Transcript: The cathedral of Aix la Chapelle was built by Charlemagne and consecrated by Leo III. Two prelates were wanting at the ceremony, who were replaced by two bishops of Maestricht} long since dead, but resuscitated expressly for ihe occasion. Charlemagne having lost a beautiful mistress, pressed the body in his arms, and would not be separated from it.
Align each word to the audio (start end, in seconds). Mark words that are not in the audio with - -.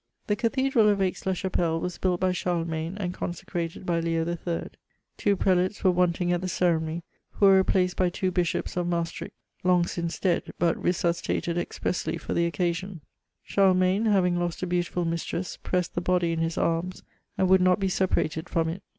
The 0.25 0.35
cathedral 0.35 0.89
of 0.89 0.99
Aix 0.99 1.27
la 1.27 1.33
Chapelle 1.33 1.79
was 1.79 1.99
built 1.99 2.19
by 2.21 2.31
Charlemagne 2.31 2.97
and 2.97 3.13
consecrated 3.13 3.85
by 3.85 3.99
Leo 3.99 4.25
III. 4.27 4.69
Two 5.15 5.35
prelates 5.35 5.83
were 5.83 5.91
wanting 5.91 6.33
at 6.33 6.41
the 6.41 6.47
ceremony, 6.47 7.03
who 7.33 7.45
were 7.45 7.57
replaced 7.57 7.97
by 7.97 8.09
two 8.09 8.31
bishops 8.31 8.75
of 8.75 8.87
Maestricht} 8.87 9.35
long 9.63 9.85
since 9.85 10.17
dead, 10.17 10.53
but 10.57 10.75
resuscitated 10.81 11.55
expressly 11.55 12.17
for 12.17 12.33
ihe 12.33 12.47
occasion. 12.47 13.01
Charlemagne 13.43 14.07
having 14.07 14.39
lost 14.39 14.63
a 14.63 14.65
beautiful 14.65 15.05
mistress, 15.05 15.57
pressed 15.61 15.93
the 15.93 16.01
body 16.01 16.31
in 16.31 16.39
his 16.39 16.57
arms, 16.57 17.03
and 17.37 17.47
would 17.47 17.61
not 17.61 17.79
be 17.79 17.87
separated 17.87 18.49
from 18.49 18.69
it. 18.69 18.81